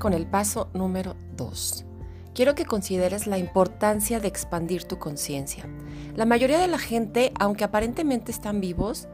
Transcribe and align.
con 0.00 0.12
el 0.14 0.26
paso 0.26 0.68
número 0.74 1.14
2. 1.36 1.84
Quiero 2.34 2.56
que 2.56 2.64
consideres 2.64 3.28
la 3.28 3.38
importancia 3.38 4.18
de 4.18 4.26
expandir 4.26 4.82
tu 4.84 4.98
conciencia. 4.98 5.68
La 6.16 6.24
mayoría 6.24 6.58
de 6.58 6.66
la 6.66 6.78
gente, 6.78 7.32
aunque 7.38 7.62
aparentemente 7.62 8.32
están 8.32 8.60
vivos, 8.60 9.06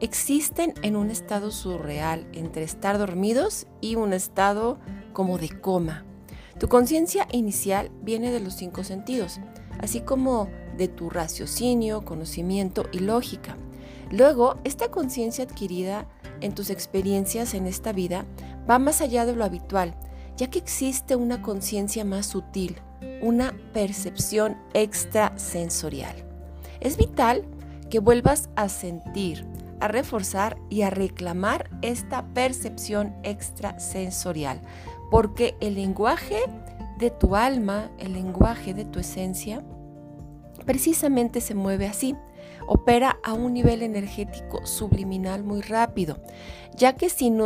existen 0.00 0.74
en 0.82 0.94
un 0.94 1.10
estado 1.10 1.50
surreal 1.50 2.28
entre 2.32 2.62
estar 2.62 2.98
dormidos 2.98 3.66
y 3.80 3.96
un 3.96 4.12
estado 4.12 4.78
como 5.12 5.38
de 5.38 5.48
coma. 5.48 6.04
Tu 6.60 6.68
conciencia 6.68 7.26
inicial 7.32 7.90
viene 8.02 8.30
de 8.30 8.40
los 8.40 8.54
cinco 8.54 8.84
sentidos, 8.84 9.40
así 9.80 10.00
como 10.00 10.48
de 10.76 10.88
tu 10.88 11.10
raciocinio, 11.10 12.04
conocimiento 12.04 12.84
y 12.92 13.00
lógica. 13.00 13.56
Luego, 14.10 14.58
esta 14.64 14.90
conciencia 14.90 15.44
adquirida 15.44 16.06
en 16.40 16.54
tus 16.54 16.70
experiencias 16.70 17.54
en 17.54 17.66
esta 17.66 17.92
vida 17.92 18.26
va 18.68 18.78
más 18.78 19.00
allá 19.00 19.26
de 19.26 19.34
lo 19.34 19.44
habitual, 19.44 19.94
ya 20.38 20.48
que 20.48 20.60
existe 20.60 21.16
una 21.16 21.42
conciencia 21.42 22.04
más 22.04 22.26
sutil, 22.26 22.76
una 23.20 23.54
percepción 23.72 24.56
extrasensorial. 24.72 26.14
Es 26.80 26.96
vital 26.96 27.44
que 27.90 27.98
vuelvas 27.98 28.48
a 28.54 28.68
sentir, 28.68 29.44
a 29.80 29.88
reforzar 29.88 30.56
y 30.70 30.82
a 30.82 30.90
reclamar 30.90 31.68
esta 31.82 32.24
percepción 32.34 33.16
extrasensorial, 33.24 34.62
porque 35.10 35.56
el 35.60 35.74
lenguaje 35.74 36.38
de 36.98 37.10
tu 37.10 37.34
alma, 37.34 37.90
el 37.98 38.12
lenguaje 38.12 38.74
de 38.74 38.84
tu 38.84 39.00
esencia, 39.00 39.64
precisamente 40.64 41.40
se 41.40 41.56
mueve 41.56 41.88
así, 41.88 42.14
opera 42.68 43.18
a 43.24 43.32
un 43.32 43.54
nivel 43.54 43.82
energético 43.82 44.64
subliminal 44.66 45.42
muy 45.42 45.62
rápido, 45.62 46.20
ya 46.76 46.94
que 46.94 47.10
sin, 47.10 47.40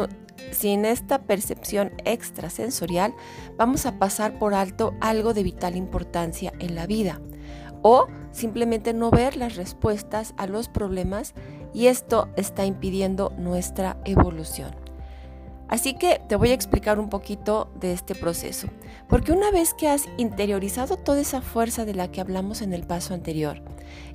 sin 0.50 0.84
esta 0.84 1.22
percepción 1.22 1.92
extrasensorial 2.04 3.14
vamos 3.56 3.86
a 3.86 3.98
pasar 3.98 4.38
por 4.38 4.54
alto 4.54 4.94
algo 5.00 5.34
de 5.34 5.42
vital 5.42 5.76
importancia 5.76 6.52
en 6.58 6.74
la 6.74 6.86
vida 6.86 7.20
o 7.82 8.06
simplemente 8.30 8.94
no 8.94 9.10
ver 9.10 9.36
las 9.36 9.56
respuestas 9.56 10.34
a 10.36 10.46
los 10.46 10.68
problemas 10.68 11.34
y 11.74 11.86
esto 11.86 12.28
está 12.36 12.64
impidiendo 12.64 13.32
nuestra 13.36 13.96
evolución. 14.04 14.74
Así 15.68 15.94
que 15.94 16.20
te 16.28 16.36
voy 16.36 16.50
a 16.50 16.54
explicar 16.54 16.98
un 16.98 17.08
poquito 17.08 17.72
de 17.80 17.94
este 17.94 18.14
proceso, 18.14 18.68
porque 19.08 19.32
una 19.32 19.50
vez 19.50 19.72
que 19.72 19.88
has 19.88 20.06
interiorizado 20.18 20.98
toda 20.98 21.22
esa 21.22 21.40
fuerza 21.40 21.86
de 21.86 21.94
la 21.94 22.12
que 22.12 22.20
hablamos 22.20 22.60
en 22.60 22.74
el 22.74 22.82
paso 22.82 23.14
anterior 23.14 23.62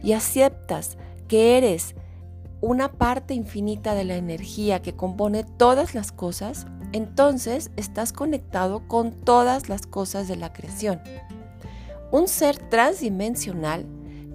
y 0.04 0.14
aceptas 0.14 1.00
que 1.28 1.58
eres 1.58 1.96
una 2.62 2.92
parte 2.92 3.34
infinita 3.34 3.96
de 3.96 4.04
la 4.04 4.16
energía 4.16 4.82
que 4.82 4.96
compone 4.96 5.44
todas 5.44 5.94
las 5.94 6.12
cosas, 6.12 6.66
entonces 6.92 7.72
estás 7.76 8.14
conectado 8.14 8.88
con 8.88 9.12
todas 9.12 9.70
las 9.70 9.86
cosas 9.86 10.28
de 10.28 10.38
la 10.38 10.54
creación. 10.54 11.02
Un 12.12 12.28
ser 12.28 12.58
transdimensional 12.58 13.86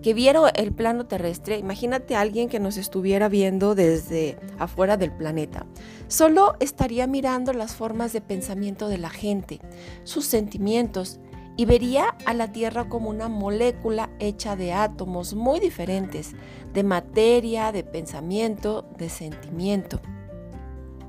que 0.03 0.15
viera 0.15 0.49
el 0.51 0.73
plano 0.73 1.07
terrestre, 1.07 1.59
imagínate 1.59 2.17
a 2.17 2.21
alguien 2.21 2.49
que 2.49 2.61
nos 2.61 2.77
estuviera 2.77 3.29
viendo 3.29 3.75
desde 3.75 4.37
afuera 4.59 4.97
del 4.97 5.13
planeta, 5.13 5.65
solo 6.09 6.57
estaría 6.61 7.07
mirando 7.07 7.53
las 7.53 7.75
formas 7.75 8.13
de 8.13 8.21
pensamiento 8.21 8.89
de 8.89 8.99
la 8.99 9.11
gente, 9.11 9.61
sus 10.03 10.27
sentimientos, 10.27 11.21
y 11.57 11.65
vería 11.65 12.17
a 12.25 12.35
la 12.35 12.53
Tierra 12.53 12.89
como 12.89 13.11
una 13.11 13.29
molécula 13.29 14.11
hecha 14.19 14.57
de 14.57 14.73
átomos 14.73 15.35
muy 15.35 15.61
diferentes, 15.61 16.35
de 16.73 16.83
materia, 16.83 17.73
de 17.73 17.85
pensamiento, 17.85 18.89
de 18.97 19.09
sentimiento. 19.09 20.01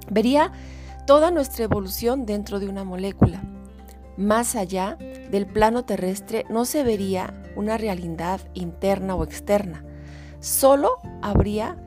Vería 0.09 0.51
toda 1.07 1.31
nuestra 1.31 1.65
evolución 1.65 2.25
dentro 2.25 2.59
de 2.59 2.67
una 2.67 2.83
molécula. 2.83 3.41
Más 4.17 4.55
allá 4.55 4.97
del 5.31 5.47
plano 5.47 5.85
terrestre 5.85 6.45
no 6.49 6.65
se 6.65 6.83
vería 6.83 7.41
una 7.55 7.77
realidad 7.77 8.41
interna 8.53 9.15
o 9.15 9.23
externa, 9.23 9.83
solo 10.39 10.97
habría 11.21 11.77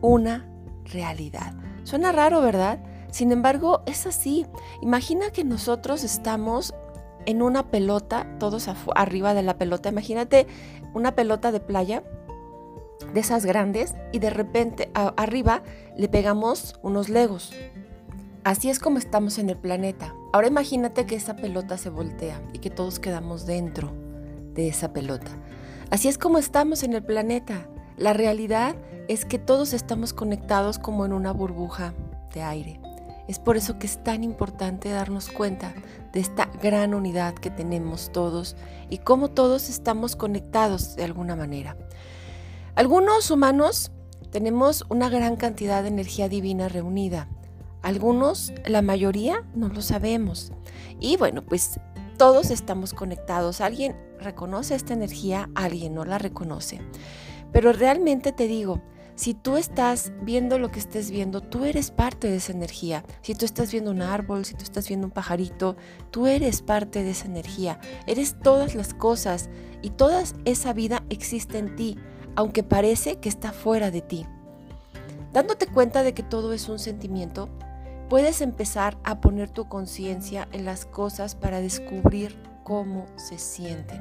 una 0.00 0.48
realidad. 0.84 1.54
Suena 1.84 2.12
raro, 2.12 2.40
¿verdad? 2.40 2.80
Sin 3.10 3.32
embargo, 3.32 3.82
es 3.86 4.06
así. 4.06 4.46
Imagina 4.80 5.30
que 5.30 5.44
nosotros 5.44 6.04
estamos 6.04 6.74
en 7.26 7.42
una 7.42 7.70
pelota, 7.70 8.26
todos 8.38 8.68
arriba 8.94 9.34
de 9.34 9.42
la 9.42 9.58
pelota. 9.58 9.88
Imagínate 9.88 10.46
una 10.94 11.14
pelota 11.14 11.52
de 11.52 11.60
playa 11.60 12.02
de 13.12 13.20
esas 13.20 13.44
grandes 13.44 13.94
y 14.12 14.18
de 14.18 14.30
repente 14.30 14.90
arriba 14.94 15.62
le 15.96 16.08
pegamos 16.08 16.78
unos 16.82 17.08
legos. 17.08 17.52
Así 18.44 18.70
es 18.70 18.78
como 18.78 18.98
estamos 18.98 19.38
en 19.38 19.50
el 19.50 19.56
planeta. 19.56 20.14
Ahora 20.32 20.48
imagínate 20.48 21.06
que 21.06 21.14
esa 21.14 21.36
pelota 21.36 21.78
se 21.78 21.90
voltea 21.90 22.42
y 22.52 22.58
que 22.58 22.70
todos 22.70 22.98
quedamos 22.98 23.46
dentro 23.46 23.92
de 24.54 24.68
esa 24.68 24.92
pelota. 24.92 25.30
Así 25.90 26.08
es 26.08 26.18
como 26.18 26.38
estamos 26.38 26.82
en 26.82 26.94
el 26.94 27.04
planeta. 27.04 27.68
La 27.96 28.12
realidad 28.12 28.74
es 29.08 29.24
que 29.24 29.38
todos 29.38 29.72
estamos 29.74 30.12
conectados 30.12 30.78
como 30.78 31.04
en 31.06 31.12
una 31.12 31.32
burbuja 31.32 31.94
de 32.34 32.42
aire. 32.42 32.81
Es 33.28 33.38
por 33.38 33.56
eso 33.56 33.78
que 33.78 33.86
es 33.86 34.02
tan 34.02 34.24
importante 34.24 34.90
darnos 34.90 35.28
cuenta 35.28 35.74
de 36.12 36.20
esta 36.20 36.46
gran 36.62 36.94
unidad 36.94 37.34
que 37.34 37.50
tenemos 37.50 38.10
todos 38.12 38.56
y 38.90 38.98
cómo 38.98 39.28
todos 39.28 39.68
estamos 39.68 40.16
conectados 40.16 40.96
de 40.96 41.04
alguna 41.04 41.36
manera. 41.36 41.76
Algunos 42.74 43.30
humanos 43.30 43.92
tenemos 44.30 44.84
una 44.88 45.08
gran 45.08 45.36
cantidad 45.36 45.82
de 45.82 45.88
energía 45.88 46.28
divina 46.28 46.68
reunida 46.68 47.28
algunos, 47.82 48.52
la 48.64 48.80
mayoría, 48.80 49.44
no 49.54 49.68
lo 49.68 49.82
sabemos. 49.82 50.52
Y 51.00 51.16
bueno, 51.16 51.42
pues 51.42 51.80
todos 52.16 52.50
estamos 52.50 52.94
conectados. 52.94 53.60
Alguien 53.60 53.96
reconoce 54.20 54.76
esta 54.76 54.94
energía, 54.94 55.50
alguien 55.56 55.94
no 55.94 56.04
la 56.04 56.18
reconoce. 56.18 56.80
Pero 57.52 57.72
realmente 57.72 58.30
te 58.30 58.46
digo, 58.46 58.80
si 59.14 59.34
tú 59.34 59.56
estás 59.56 60.12
viendo 60.22 60.58
lo 60.58 60.70
que 60.70 60.78
estés 60.78 61.10
viendo, 61.10 61.40
tú 61.40 61.64
eres 61.64 61.90
parte 61.90 62.28
de 62.28 62.36
esa 62.36 62.52
energía. 62.52 63.04
Si 63.20 63.34
tú 63.34 63.44
estás 63.44 63.70
viendo 63.70 63.90
un 63.90 64.02
árbol, 64.02 64.44
si 64.44 64.54
tú 64.54 64.64
estás 64.64 64.88
viendo 64.88 65.06
un 65.06 65.12
pajarito, 65.12 65.76
tú 66.10 66.26
eres 66.26 66.62
parte 66.62 67.02
de 67.02 67.10
esa 67.10 67.26
energía. 67.26 67.78
Eres 68.06 68.36
todas 68.42 68.74
las 68.74 68.94
cosas 68.94 69.50
y 69.82 69.90
toda 69.90 70.22
esa 70.44 70.72
vida 70.72 71.04
existe 71.10 71.58
en 71.58 71.76
ti, 71.76 71.98
aunque 72.36 72.62
parece 72.62 73.16
que 73.16 73.28
está 73.28 73.52
fuera 73.52 73.90
de 73.90 74.00
ti. 74.00 74.26
Dándote 75.32 75.66
cuenta 75.66 76.02
de 76.02 76.14
que 76.14 76.22
todo 76.22 76.52
es 76.52 76.68
un 76.68 76.78
sentimiento, 76.78 77.48
puedes 78.08 78.40
empezar 78.40 78.98
a 79.04 79.20
poner 79.20 79.50
tu 79.50 79.68
conciencia 79.68 80.48
en 80.52 80.64
las 80.64 80.84
cosas 80.84 81.34
para 81.34 81.60
descubrir 81.60 82.36
cómo 82.64 83.06
se 83.16 83.38
sienten. 83.38 84.00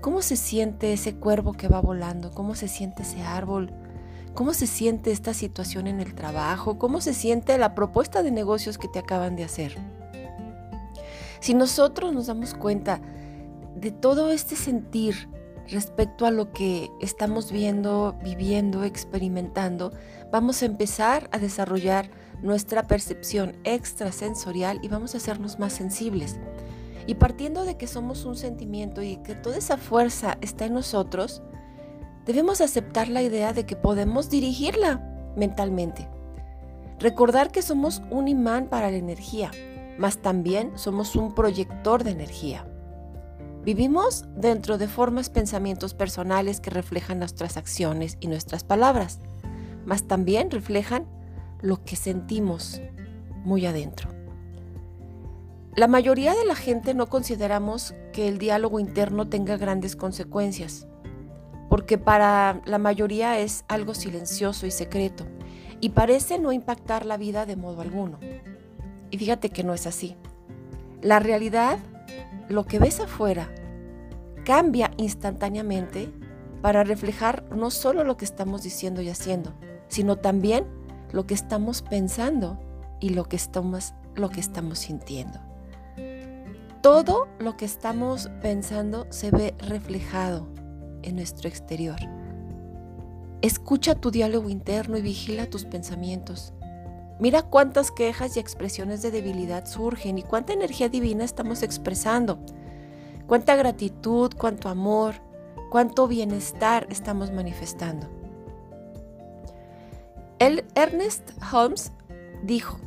¿Cómo 0.00 0.22
se 0.22 0.36
siente 0.36 0.92
ese 0.92 1.16
cuervo 1.16 1.52
que 1.52 1.66
va 1.66 1.80
volando? 1.80 2.30
¿Cómo 2.30 2.54
se 2.54 2.68
siente 2.68 3.02
ese 3.02 3.22
árbol? 3.22 3.72
¿Cómo 4.34 4.52
se 4.52 4.66
siente 4.66 5.12
esta 5.12 5.32
situación 5.32 5.86
en 5.86 6.00
el 6.00 6.16
trabajo? 6.16 6.76
¿Cómo 6.76 7.00
se 7.00 7.14
siente 7.14 7.56
la 7.56 7.76
propuesta 7.76 8.24
de 8.24 8.32
negocios 8.32 8.78
que 8.78 8.88
te 8.88 8.98
acaban 8.98 9.36
de 9.36 9.44
hacer? 9.44 9.78
Si 11.38 11.54
nosotros 11.54 12.12
nos 12.12 12.26
damos 12.26 12.52
cuenta 12.54 13.00
de 13.76 13.92
todo 13.92 14.30
este 14.30 14.56
sentir 14.56 15.28
respecto 15.68 16.26
a 16.26 16.32
lo 16.32 16.52
que 16.52 16.90
estamos 17.00 17.52
viendo, 17.52 18.16
viviendo, 18.24 18.82
experimentando, 18.82 19.92
vamos 20.32 20.62
a 20.62 20.66
empezar 20.66 21.28
a 21.30 21.38
desarrollar 21.38 22.10
nuestra 22.42 22.88
percepción 22.88 23.56
extrasensorial 23.62 24.80
y 24.82 24.88
vamos 24.88 25.14
a 25.14 25.18
hacernos 25.18 25.60
más 25.60 25.74
sensibles. 25.74 26.38
Y 27.06 27.14
partiendo 27.14 27.64
de 27.64 27.76
que 27.76 27.86
somos 27.86 28.24
un 28.24 28.34
sentimiento 28.34 29.00
y 29.00 29.18
que 29.18 29.36
toda 29.36 29.58
esa 29.58 29.76
fuerza 29.76 30.38
está 30.40 30.64
en 30.64 30.74
nosotros, 30.74 31.40
debemos 32.26 32.60
aceptar 32.60 33.08
la 33.08 33.22
idea 33.22 33.52
de 33.52 33.66
que 33.66 33.76
podemos 33.76 34.30
dirigirla 34.30 35.02
mentalmente. 35.36 36.08
Recordar 36.98 37.50
que 37.50 37.62
somos 37.62 38.02
un 38.10 38.28
imán 38.28 38.68
para 38.68 38.90
la 38.90 38.96
energía, 38.96 39.50
mas 39.98 40.18
también 40.18 40.72
somos 40.76 41.16
un 41.16 41.34
proyector 41.34 42.04
de 42.04 42.12
energía. 42.12 42.66
Vivimos 43.64 44.24
dentro 44.36 44.78
de 44.78 44.88
formas 44.88 45.30
pensamientos 45.30 45.94
personales 45.94 46.60
que 46.60 46.70
reflejan 46.70 47.18
nuestras 47.18 47.56
acciones 47.56 48.16
y 48.20 48.28
nuestras 48.28 48.62
palabras, 48.62 49.20
mas 49.86 50.06
también 50.06 50.50
reflejan 50.50 51.06
lo 51.60 51.82
que 51.82 51.96
sentimos 51.96 52.80
muy 53.44 53.66
adentro. 53.66 54.10
La 55.76 55.88
mayoría 55.88 56.34
de 56.34 56.44
la 56.44 56.54
gente 56.54 56.94
no 56.94 57.08
consideramos 57.08 57.94
que 58.12 58.28
el 58.28 58.38
diálogo 58.38 58.78
interno 58.78 59.28
tenga 59.28 59.56
grandes 59.56 59.96
consecuencias, 59.96 60.86
porque 61.74 61.98
para 61.98 62.60
la 62.66 62.78
mayoría 62.78 63.40
es 63.40 63.64
algo 63.66 63.94
silencioso 63.94 64.64
y 64.64 64.70
secreto, 64.70 65.26
y 65.80 65.88
parece 65.88 66.38
no 66.38 66.52
impactar 66.52 67.04
la 67.04 67.16
vida 67.16 67.46
de 67.46 67.56
modo 67.56 67.80
alguno. 67.80 68.20
Y 69.10 69.18
fíjate 69.18 69.50
que 69.50 69.64
no 69.64 69.74
es 69.74 69.88
así. 69.88 70.14
La 71.02 71.18
realidad, 71.18 71.80
lo 72.48 72.64
que 72.64 72.78
ves 72.78 73.00
afuera, 73.00 73.52
cambia 74.44 74.92
instantáneamente 74.98 76.12
para 76.62 76.84
reflejar 76.84 77.42
no 77.50 77.72
solo 77.72 78.04
lo 78.04 78.16
que 78.16 78.24
estamos 78.24 78.62
diciendo 78.62 79.02
y 79.02 79.08
haciendo, 79.08 79.52
sino 79.88 80.14
también 80.14 80.66
lo 81.10 81.26
que 81.26 81.34
estamos 81.34 81.82
pensando 81.82 82.56
y 83.00 83.08
lo 83.08 83.24
que 83.24 83.34
estamos, 83.34 83.94
lo 84.14 84.30
que 84.30 84.38
estamos 84.38 84.78
sintiendo. 84.78 85.40
todo 86.82 87.26
lo 87.40 87.56
que 87.56 87.64
estamos 87.64 88.30
pensando 88.40 89.08
se 89.10 89.32
ve 89.32 89.56
reflejado 89.58 90.53
en 91.04 91.16
nuestro 91.16 91.48
exterior. 91.48 91.98
Escucha 93.42 93.94
tu 93.94 94.10
diálogo 94.10 94.48
interno 94.48 94.96
y 94.96 95.02
vigila 95.02 95.50
tus 95.50 95.64
pensamientos. 95.64 96.52
Mira 97.20 97.42
cuántas 97.42 97.90
quejas 97.90 98.36
y 98.36 98.40
expresiones 98.40 99.02
de 99.02 99.10
debilidad 99.10 99.66
surgen 99.66 100.18
y 100.18 100.22
cuánta 100.22 100.52
energía 100.52 100.88
divina 100.88 101.24
estamos 101.24 101.62
expresando. 101.62 102.38
Cuánta 103.26 103.54
gratitud, 103.54 104.32
cuánto 104.36 104.68
amor, 104.68 105.14
cuánto 105.70 106.08
bienestar 106.08 106.86
estamos 106.90 107.32
manifestando. 107.32 108.08
El 110.38 110.64
Ernest 110.74 111.30
Holmes 111.52 111.92
dijo, 112.42 112.78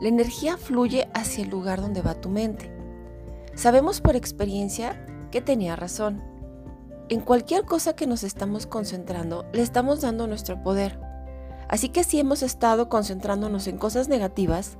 la 0.00 0.08
energía 0.08 0.56
fluye 0.56 1.08
hacia 1.14 1.44
el 1.44 1.50
lugar 1.50 1.80
donde 1.80 2.02
va 2.02 2.20
tu 2.20 2.28
mente. 2.28 2.70
Sabemos 3.54 4.00
por 4.00 4.16
experiencia 4.16 5.06
que 5.30 5.40
tenía 5.40 5.76
razón. 5.76 6.31
En 7.08 7.20
cualquier 7.20 7.64
cosa 7.64 7.94
que 7.94 8.06
nos 8.06 8.22
estamos 8.22 8.66
concentrando, 8.66 9.44
le 9.52 9.62
estamos 9.62 10.00
dando 10.00 10.26
nuestro 10.26 10.62
poder. 10.62 10.98
Así 11.68 11.88
que 11.88 12.04
si 12.04 12.20
hemos 12.20 12.42
estado 12.42 12.88
concentrándonos 12.88 13.66
en 13.66 13.78
cosas 13.78 14.08
negativas, 14.08 14.76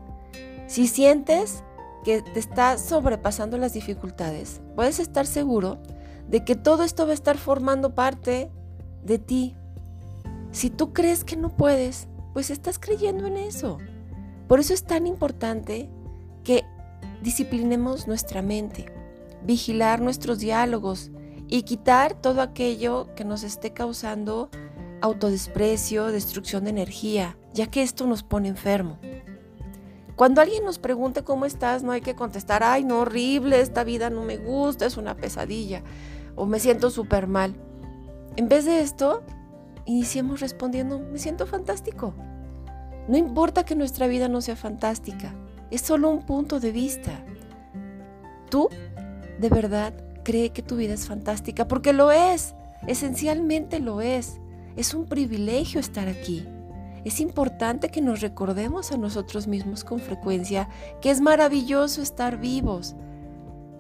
si 0.67 0.87
sientes 0.87 1.65
que 2.05 2.23
te 2.23 2.39
está 2.39 2.79
sobrepasando 2.79 3.59
las 3.59 3.73
dificultades, 3.73 4.61
puedes 4.75 4.99
estar 4.99 5.27
seguro 5.27 5.79
de 6.29 6.45
que 6.45 6.55
todo 6.55 6.83
esto 6.85 7.05
va 7.05 7.13
a 7.13 7.15
estar 7.15 7.39
formando 7.39 7.95
parte 7.95 8.51
de 9.05 9.19
ti. 9.19 9.57
Si 10.51 10.71
tú 10.71 10.93
crees 10.93 11.25
que 11.25 11.37
no 11.37 11.57
puedes, 11.57 12.09
pues 12.33 12.51
estás 12.51 12.79
creyendo 12.79 13.27
en 13.27 13.37
eso. 13.37 13.79
Por 14.49 14.61
eso 14.61 14.75
es 14.75 14.85
tan 14.85 15.07
importante 15.07 15.89
que 16.45 16.65
disciplinemos 17.23 18.07
nuestra 18.07 18.43
mente, 18.43 18.87
vigilar 19.45 20.01
nuestros 20.01 20.39
diálogos 20.39 21.11
y 21.53 21.65
quitar 21.65 22.15
todo 22.15 22.41
aquello 22.41 23.15
que 23.15 23.27
nos 23.27 23.43
esté 23.43 23.75
causando 23.75 24.49
autodesprecio, 25.03 26.07
destrucción 26.07 26.65
de 26.65 26.71
energía, 26.71 27.37
ya 27.53 27.67
que 27.67 27.83
esto 27.83 28.07
nos 28.07 28.23
pone 28.23 28.49
enfermo. 28.49 28.97
Cuando 30.17 30.41
alguien 30.41 30.65
nos 30.65 30.79
pregunte 30.79 31.25
cómo 31.25 31.45
estás, 31.45 31.83
no 31.83 31.93
hay 31.93 32.01
que 32.01 32.15
contestar, 32.15 32.63
ay, 32.63 32.85
no, 32.85 33.01
horrible, 33.01 33.61
esta 33.61 33.85
vida 33.85 34.09
no 34.09 34.23
me 34.23 34.39
gusta, 34.39 34.87
es 34.87 34.97
una 34.97 35.15
pesadilla, 35.15 35.83
o 36.37 36.47
me 36.47 36.59
siento 36.59 36.89
súper 36.89 37.27
mal. 37.27 37.55
En 38.37 38.49
vez 38.49 38.65
de 38.65 38.81
esto, 38.81 39.23
iniciemos 39.85 40.41
respondiendo, 40.41 41.01
me 41.01 41.19
siento 41.19 41.47
fantástico. 41.47 42.15
No 43.09 43.19
importa 43.19 43.67
que 43.67 43.77
nuestra 43.77 44.07
vida 44.07 44.27
no 44.27 44.41
sea 44.41 44.57
fantástica, 44.57 45.35
es 45.71 45.83
solo 45.83 46.09
un 46.09 46.25
punto 46.25 46.61
de 46.61 46.73
vista. 46.73 47.13
Tú, 48.49 48.71
de 49.39 49.49
verdad, 49.51 49.93
cree 50.23 50.51
que 50.51 50.63
tu 50.63 50.77
vida 50.77 50.95
es 50.95 51.07
fantástica, 51.07 51.69
porque 51.69 51.93
lo 51.93 52.11
es, 52.11 52.55
esencialmente 52.87 53.79
lo 53.81 54.01
es. 54.01 54.39
Es 54.77 54.95
un 54.95 55.07
privilegio 55.07 55.81
estar 55.81 56.09
aquí. 56.09 56.47
Es 57.05 57.21
importante 57.21 57.89
que 57.89 58.01
nos 58.01 58.21
recordemos 58.21 58.93
a 58.93 58.97
nosotros 58.97 59.47
mismos 59.49 59.85
con 59.85 59.99
frecuencia 59.99 60.69
que 61.01 61.11
es 61.11 61.21
maravilloso 61.21 62.01
estar 62.01 62.39
vivos. 62.39 62.95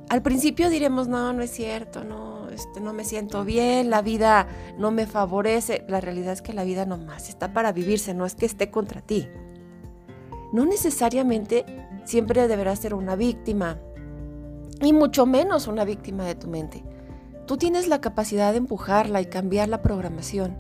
Al 0.09 0.23
principio 0.23 0.69
diremos, 0.69 1.09
no, 1.09 1.33
no 1.33 1.43
es 1.43 1.50
cierto, 1.50 2.05
no, 2.05 2.49
este, 2.50 2.81
no 2.81 2.93
me 2.93 3.05
siento 3.05 3.44
bien, 3.44 3.89
la 3.89 4.03
vida 4.03 4.47
no 4.77 4.91
me 4.91 5.06
favorece. 5.06 5.85
La 5.89 6.00
realidad 6.00 6.33
es 6.33 6.43
que 6.43 6.53
la 6.53 6.65
vida 6.65 6.85
nomás 6.85 7.29
está 7.29 7.53
para 7.53 7.73
vivirse, 7.73 8.12
no 8.12 8.27
es 8.27 8.35
que 8.35 8.47
esté 8.47 8.71
contra 8.71 9.00
ti. 9.00 9.29
No 10.53 10.67
necesariamente 10.67 11.65
siempre 12.05 12.47
deberás 12.49 12.81
ser 12.81 12.93
una 12.93 13.17
víctima, 13.17 13.79
y 14.82 14.93
mucho 14.93 15.26
menos 15.26 15.69
una 15.69 15.84
víctima 15.84 16.25
de 16.25 16.34
tu 16.34 16.49
mente. 16.49 16.84
Tú 17.46 17.56
tienes 17.56 17.88
la 17.88 18.00
capacidad 18.00 18.52
de 18.52 18.58
empujarla 18.58 19.20
y 19.20 19.26
cambiar 19.26 19.69
la 19.69 19.82
programación. 19.82 20.56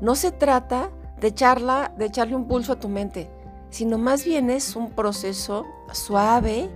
No 0.00 0.14
se 0.14 0.32
trata 0.32 0.90
de 1.20 1.28
echarla, 1.28 1.94
de 1.98 2.06
echarle 2.06 2.36
un 2.36 2.46
pulso 2.46 2.72
a 2.72 2.80
tu 2.80 2.88
mente, 2.88 3.30
sino 3.70 3.98
más 3.98 4.24
bien 4.24 4.50
es 4.50 4.76
un 4.76 4.90
proceso 4.90 5.64
suave 5.92 6.70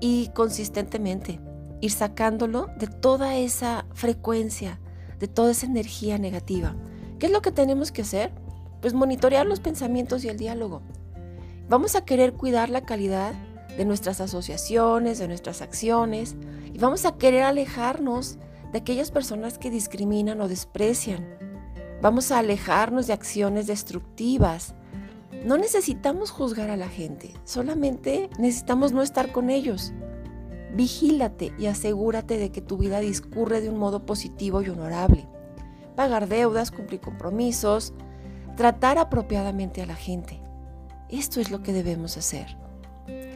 y 0.00 0.28
consistentemente, 0.34 1.40
ir 1.80 1.90
sacándolo 1.90 2.68
de 2.78 2.86
toda 2.86 3.36
esa 3.36 3.86
frecuencia, 3.92 4.80
de 5.18 5.28
toda 5.28 5.50
esa 5.50 5.66
energía 5.66 6.18
negativa. 6.18 6.74
¿Qué 7.18 7.26
es 7.26 7.32
lo 7.32 7.42
que 7.42 7.52
tenemos 7.52 7.92
que 7.92 8.02
hacer? 8.02 8.32
Pues 8.80 8.94
monitorear 8.94 9.46
los 9.46 9.60
pensamientos 9.60 10.24
y 10.24 10.28
el 10.28 10.38
diálogo. 10.38 10.82
Vamos 11.68 11.96
a 11.96 12.04
querer 12.04 12.32
cuidar 12.32 12.70
la 12.70 12.82
calidad 12.82 13.34
de 13.78 13.86
nuestras 13.86 14.20
asociaciones, 14.20 15.18
de 15.18 15.28
nuestras 15.28 15.62
acciones, 15.62 16.36
y 16.74 16.76
vamos 16.76 17.06
a 17.06 17.16
querer 17.16 17.44
alejarnos 17.44 18.36
de 18.72 18.78
aquellas 18.78 19.10
personas 19.10 19.56
que 19.56 19.70
discriminan 19.70 20.42
o 20.42 20.48
desprecian, 20.48 21.38
Vamos 22.00 22.30
a 22.30 22.38
alejarnos 22.38 23.08
de 23.08 23.12
acciones 23.12 23.66
destructivas. 23.66 24.74
No 25.44 25.58
necesitamos 25.58 26.30
juzgar 26.30 26.70
a 26.70 26.76
la 26.76 26.88
gente, 26.88 27.34
solamente 27.44 28.30
necesitamos 28.38 28.92
no 28.92 29.02
estar 29.02 29.32
con 29.32 29.50
ellos. 29.50 29.92
Vigílate 30.74 31.52
y 31.58 31.66
asegúrate 31.66 32.38
de 32.38 32.52
que 32.52 32.60
tu 32.60 32.76
vida 32.76 33.00
discurre 33.00 33.60
de 33.60 33.68
un 33.68 33.78
modo 33.78 34.06
positivo 34.06 34.62
y 34.62 34.68
honorable. 34.68 35.26
Pagar 35.96 36.28
deudas, 36.28 36.70
cumplir 36.70 37.00
compromisos, 37.00 37.92
tratar 38.56 38.98
apropiadamente 38.98 39.82
a 39.82 39.86
la 39.86 39.96
gente. 39.96 40.40
Esto 41.08 41.40
es 41.40 41.50
lo 41.50 41.64
que 41.64 41.72
debemos 41.72 42.16
hacer. 42.16 42.56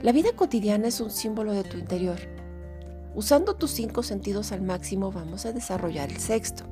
La 0.02 0.10
vida 0.10 0.30
cotidiana 0.34 0.88
es 0.88 1.00
un 1.00 1.10
símbolo 1.10 1.52
de 1.52 1.62
tu 1.62 1.78
interior. 1.78 2.18
Usando 3.14 3.54
tus 3.54 3.70
cinco 3.70 4.02
sentidos 4.02 4.50
al 4.50 4.60
máximo 4.60 5.12
vamos 5.12 5.46
a 5.46 5.52
desarrollar 5.52 6.10
el 6.10 6.18
sexto. 6.18 6.64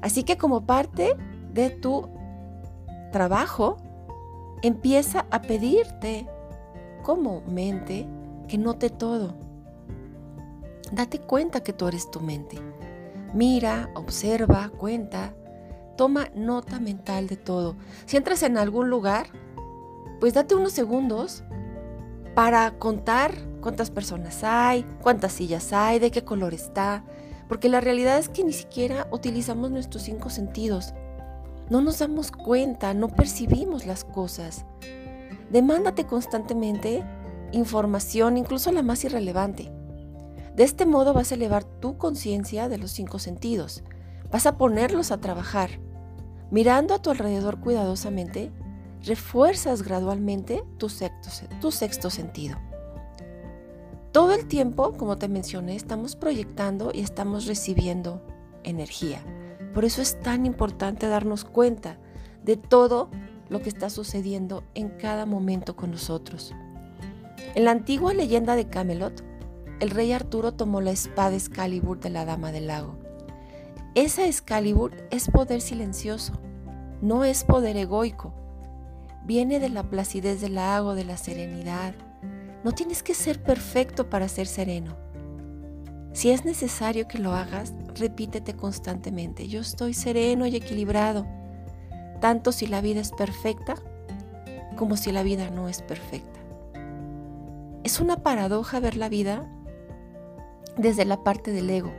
Así 0.00 0.22
que 0.22 0.38
como 0.38 0.64
parte 0.64 1.16
de 1.52 1.70
tu 1.70 2.08
trabajo, 3.10 3.78
empieza 4.62 5.26
a 5.32 5.42
pedirte 5.42 6.28
como 7.02 7.40
mente 7.42 8.06
que 8.46 8.56
note 8.56 8.88
todo. 8.88 9.34
Date 10.92 11.18
cuenta 11.18 11.62
que 11.64 11.72
tú 11.72 11.88
eres 11.88 12.08
tu 12.08 12.20
mente. 12.20 12.58
Mira, 13.32 13.90
observa, 13.94 14.70
cuenta, 14.78 15.34
toma 15.96 16.28
nota 16.36 16.78
mental 16.78 17.26
de 17.26 17.36
todo. 17.36 17.74
Si 18.06 18.16
entras 18.16 18.44
en 18.44 18.58
algún 18.58 18.90
lugar, 18.90 19.26
pues 20.20 20.34
date 20.34 20.54
unos 20.54 20.72
segundos 20.72 21.42
para 22.34 22.78
contar 22.78 23.32
cuántas 23.60 23.90
personas 23.90 24.42
hay, 24.42 24.84
cuántas 25.02 25.32
sillas 25.32 25.72
hay, 25.72 25.98
de 25.98 26.10
qué 26.10 26.24
color 26.24 26.52
está, 26.52 27.04
porque 27.48 27.68
la 27.68 27.80
realidad 27.80 28.18
es 28.18 28.28
que 28.28 28.44
ni 28.44 28.52
siquiera 28.52 29.06
utilizamos 29.10 29.70
nuestros 29.70 30.02
cinco 30.02 30.30
sentidos. 30.30 30.94
No 31.70 31.80
nos 31.80 31.98
damos 31.98 32.30
cuenta, 32.30 32.92
no 32.92 33.08
percibimos 33.08 33.86
las 33.86 34.04
cosas. 34.04 34.66
Demándate 35.50 36.04
constantemente 36.04 37.04
información, 37.52 38.36
incluso 38.36 38.72
la 38.72 38.82
más 38.82 39.04
irrelevante. 39.04 39.70
De 40.56 40.64
este 40.64 40.86
modo 40.86 41.12
vas 41.12 41.32
a 41.32 41.34
elevar 41.36 41.64
tu 41.64 41.96
conciencia 41.96 42.68
de 42.68 42.78
los 42.78 42.90
cinco 42.90 43.18
sentidos. 43.18 43.82
Vas 44.30 44.46
a 44.46 44.56
ponerlos 44.56 45.10
a 45.10 45.20
trabajar. 45.20 45.70
Mirando 46.50 46.94
a 46.94 47.00
tu 47.00 47.10
alrededor 47.10 47.60
cuidadosamente, 47.60 48.52
refuerzas 49.04 49.82
gradualmente 49.82 50.64
tu 50.78 50.88
sexto, 50.88 51.30
tu 51.60 51.70
sexto 51.70 52.10
sentido. 52.10 52.56
Todo 54.12 54.32
el 54.32 54.46
tiempo, 54.46 54.92
como 54.92 55.18
te 55.18 55.28
mencioné, 55.28 55.74
estamos 55.74 56.14
proyectando 56.14 56.92
y 56.94 57.00
estamos 57.00 57.46
recibiendo 57.46 58.22
energía. 58.62 59.20
Por 59.74 59.84
eso 59.84 60.02
es 60.02 60.20
tan 60.20 60.46
importante 60.46 61.08
darnos 61.08 61.44
cuenta 61.44 61.98
de 62.44 62.56
todo 62.56 63.10
lo 63.48 63.60
que 63.60 63.68
está 63.68 63.90
sucediendo 63.90 64.62
en 64.74 64.88
cada 64.88 65.26
momento 65.26 65.74
con 65.74 65.90
nosotros. 65.90 66.54
En 67.54 67.64
la 67.64 67.72
antigua 67.72 68.14
leyenda 68.14 68.56
de 68.56 68.68
Camelot, 68.68 69.24
el 69.80 69.90
rey 69.90 70.12
Arturo 70.12 70.52
tomó 70.52 70.80
la 70.80 70.92
espada 70.92 71.34
Excalibur 71.34 71.98
de 71.98 72.10
la 72.10 72.24
Dama 72.24 72.52
del 72.52 72.68
Lago. 72.68 72.96
Esa 73.94 74.26
Excalibur 74.26 74.92
es 75.10 75.28
poder 75.28 75.60
silencioso, 75.60 76.34
no 77.00 77.24
es 77.24 77.44
poder 77.44 77.76
egoico. 77.76 78.32
Viene 79.24 79.58
de 79.58 79.70
la 79.70 79.84
placidez 79.84 80.40
del 80.40 80.56
lago, 80.56 80.94
de 80.94 81.04
la 81.04 81.16
serenidad, 81.16 81.94
no 82.62 82.72
tienes 82.72 83.02
que 83.02 83.14
ser 83.14 83.42
perfecto 83.42 84.10
para 84.10 84.28
ser 84.28 84.46
sereno. 84.46 84.96
Si 86.12 86.30
es 86.30 86.44
necesario 86.44 87.08
que 87.08 87.18
lo 87.18 87.32
hagas, 87.32 87.74
repítete 87.94 88.54
constantemente, 88.54 89.48
yo 89.48 89.60
estoy 89.60 89.94
sereno 89.94 90.46
y 90.46 90.56
equilibrado, 90.56 91.26
tanto 92.20 92.52
si 92.52 92.66
la 92.66 92.80
vida 92.80 93.00
es 93.00 93.12
perfecta 93.12 93.74
como 94.76 94.96
si 94.96 95.10
la 95.10 95.22
vida 95.22 95.50
no 95.50 95.68
es 95.68 95.82
perfecta. 95.82 96.40
Es 97.82 98.00
una 98.00 98.22
paradoja 98.22 98.80
ver 98.80 98.96
la 98.96 99.08
vida 99.08 99.46
desde 100.76 101.04
la 101.04 101.22
parte 101.22 101.50
del 101.50 101.68
ego, 101.70 101.92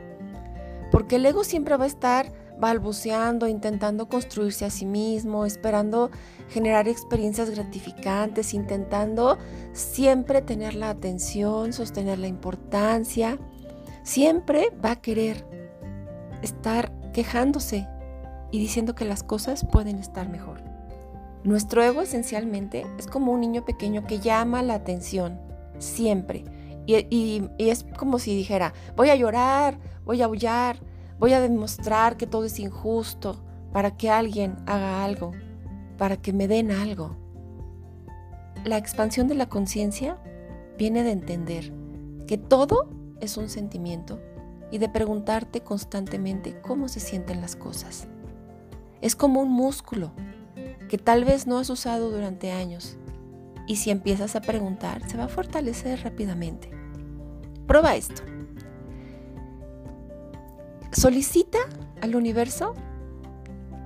porque 0.90 1.16
el 1.16 1.26
ego 1.26 1.44
siempre 1.44 1.76
va 1.76 1.84
a 1.84 1.88
estar 1.88 2.32
balbuceando, 2.58 3.48
intentando 3.48 4.08
construirse 4.08 4.64
a 4.64 4.70
sí 4.70 4.86
mismo, 4.86 5.44
esperando 5.44 6.10
generar 6.48 6.88
experiencias 6.88 7.50
gratificantes, 7.50 8.54
intentando 8.54 9.38
siempre 9.72 10.42
tener 10.42 10.74
la 10.74 10.90
atención, 10.90 11.72
sostener 11.72 12.18
la 12.18 12.28
importancia, 12.28 13.38
siempre 14.02 14.70
va 14.84 14.92
a 14.92 15.00
querer 15.00 15.46
estar 16.42 16.92
quejándose 17.12 17.88
y 18.52 18.58
diciendo 18.58 18.94
que 18.94 19.04
las 19.04 19.22
cosas 19.22 19.66
pueden 19.70 19.98
estar 19.98 20.28
mejor. 20.28 20.62
Nuestro 21.44 21.82
ego 21.82 22.02
esencialmente 22.02 22.86
es 22.98 23.06
como 23.06 23.32
un 23.32 23.40
niño 23.40 23.64
pequeño 23.64 24.04
que 24.04 24.18
llama 24.18 24.62
la 24.62 24.74
atención 24.74 25.40
siempre. 25.78 26.44
Y, 26.86 27.48
es 27.58 27.84
como 27.98 28.18
si 28.18 28.36
dijera, 28.36 28.72
voy 28.96 29.10
a 29.10 29.16
llorar, 29.16 29.78
voy 30.04 30.22
a 30.22 30.26
aullar, 30.26 30.78
voy 31.18 31.32
a 31.32 31.40
demostrar 31.40 32.16
que 32.16 32.26
todo 32.26 32.44
es 32.44 32.58
injusto 32.58 33.42
para 33.72 33.96
que 33.96 34.10
alguien 34.10 34.56
haga 34.66 35.04
algo, 35.04 35.32
para 35.98 36.16
que 36.16 36.32
me 36.32 36.48
den 36.48 36.70
algo. 36.70 37.16
La 38.64 38.78
expansión 38.78 39.28
de 39.28 39.34
la 39.34 39.48
conciencia 39.48 40.18
viene 40.78 41.02
de 41.02 41.12
entender 41.12 41.72
que 42.26 42.38
todo 42.38 42.90
es 43.20 43.36
un 43.36 43.48
sentimiento 43.48 44.20
y 44.70 44.78
de 44.78 44.88
preguntarte 44.88 45.60
constantemente 45.60 46.60
cómo 46.60 46.88
se 46.88 47.00
sienten 47.00 47.40
las 47.40 47.56
cosas. 47.56 48.08
Es 49.00 49.14
como 49.14 49.40
un 49.40 49.50
músculo 49.50 50.12
que 50.88 50.98
tal 50.98 51.24
vez 51.24 51.46
no 51.46 51.58
has 51.58 51.70
usado 51.70 52.10
durante 52.10 52.50
años 52.50 52.96
y 53.66 53.76
si 53.76 53.90
empiezas 53.90 54.36
a 54.36 54.40
preguntar 54.40 55.08
se 55.08 55.16
va 55.16 55.24
a 55.24 55.28
fortalecer 55.28 56.02
rápidamente. 56.02 56.70
Prueba 57.66 57.96
esto. 57.96 58.22
Solicita 60.96 61.58
al 62.00 62.16
universo 62.16 62.72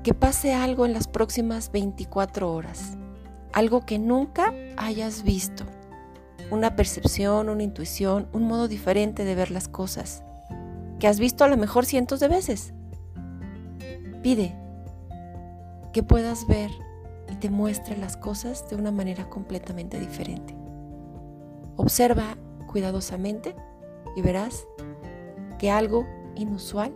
que 0.05 0.15
pase 0.15 0.55
algo 0.55 0.87
en 0.87 0.93
las 0.93 1.09
próximas 1.09 1.73
24 1.73 2.53
horas, 2.53 2.97
algo 3.53 3.85
que 3.85 3.99
nunca 3.99 4.55
hayas 4.77 5.25
visto, 5.25 5.65
una 6.53 6.77
percepción, 6.77 7.49
una 7.49 7.65
intuición, 7.65 8.29
un 8.33 8.45
modo 8.45 8.69
diferente 8.69 9.25
de 9.25 9.35
ver 9.35 9.51
las 9.51 9.67
cosas, 9.67 10.23
que 11.01 11.09
has 11.09 11.19
visto 11.19 11.43
a 11.43 11.49
lo 11.49 11.57
mejor 11.57 11.85
cientos 11.85 12.21
de 12.21 12.29
veces. 12.29 12.75
Pide 14.23 14.55
que 15.93 16.05
puedas 16.05 16.47
ver 16.47 16.71
y 17.29 17.35
te 17.35 17.51
muestre 17.51 17.97
las 17.97 18.17
cosas 18.17 18.69
de 18.71 18.77
una 18.77 18.93
manera 18.93 19.29
completamente 19.29 19.99
diferente. 19.99 20.55
Observa 21.75 22.37
cuidadosamente 22.69 23.57
y 24.15 24.23
verás 24.23 24.65
que 25.59 25.73
algo 25.73 26.07
inusual 26.37 26.93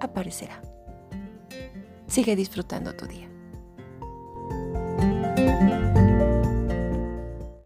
aparecerá. 0.00 0.60
Sigue 2.06 2.36
disfrutando 2.36 2.94
tu 2.94 3.06
día. 3.06 3.31